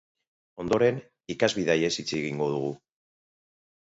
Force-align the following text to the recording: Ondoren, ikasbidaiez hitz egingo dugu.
Ondoren, 0.63 0.97
ikasbidaiez 1.35 1.93
hitz 2.05 2.09
egingo 2.23 2.49
dugu. 2.55 2.73